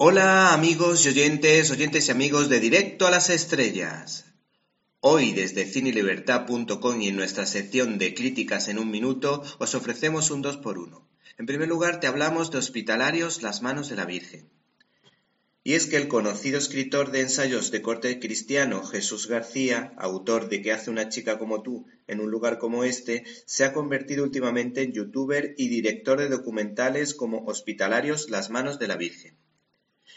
[0.00, 4.26] Hola amigos y oyentes, oyentes y amigos de Directo a las Estrellas.
[5.00, 10.44] Hoy desde cinelibertad.com y en nuestra sección de críticas en un minuto os ofrecemos un
[10.44, 11.02] 2x1.
[11.38, 14.48] En primer lugar te hablamos de Hospitalarios, las manos de la Virgen.
[15.64, 20.62] Y es que el conocido escritor de ensayos de corte cristiano Jesús García, autor de
[20.62, 24.82] ¿Qué hace una chica como tú en un lugar como este?, se ha convertido últimamente
[24.82, 29.36] en youtuber y director de documentales como Hospitalarios Las manos de la Virgen.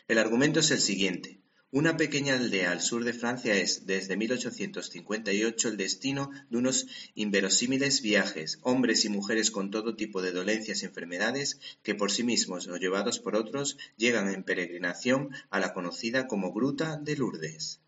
[0.07, 1.41] El argumento es el siguiente.
[1.73, 8.01] Una pequeña aldea al sur de Francia es, desde 1858, el destino de unos inverosímiles
[8.01, 12.67] viajes, hombres y mujeres con todo tipo de dolencias y enfermedades que por sí mismos
[12.67, 17.79] o llevados por otros llegan en peregrinación a la conocida como Gruta de Lourdes.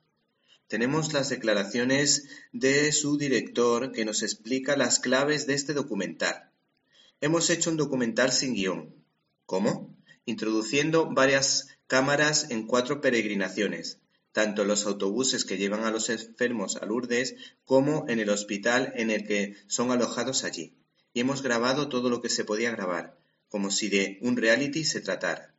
[0.67, 6.52] Tenemos las declaraciones de su director que nos explica las claves de este documental.
[7.20, 8.95] Hemos hecho un documental sin guion.
[9.45, 9.92] ¿Cómo?
[10.26, 14.00] Introduciendo varias cámaras en cuatro peregrinaciones,
[14.31, 18.94] tanto en los autobuses que llevan a los enfermos a Lourdes como en el hospital
[18.95, 20.73] en el que son alojados allí.
[21.14, 23.17] Y hemos grabado todo lo que se podía grabar,
[23.50, 25.53] como si de un reality se tratara.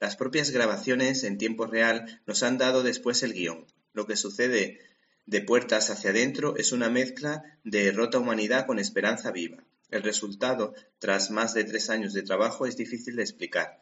[0.00, 3.64] Las propias grabaciones en tiempo real nos han dado después el guion.
[3.92, 4.80] Lo que sucede
[5.24, 9.64] de puertas hacia adentro es una mezcla de rota humanidad con esperanza viva.
[9.90, 13.80] El resultado, tras más de tres años de trabajo, es difícil de explicar,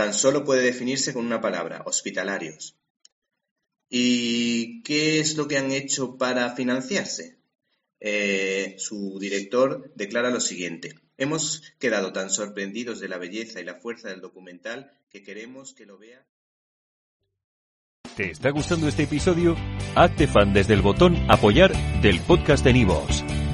[0.00, 2.74] Tan solo puede definirse con una palabra, hospitalarios.
[3.90, 7.36] ¿Y qué es lo que han hecho para financiarse?
[8.00, 10.94] Eh, su director declara lo siguiente.
[11.18, 15.84] Hemos quedado tan sorprendidos de la belleza y la fuerza del documental que queremos que
[15.84, 16.24] lo vea.
[18.16, 19.54] ¿Te está gustando este episodio?
[19.96, 23.22] Hazte fan desde el botón apoyar del podcast de Nivos.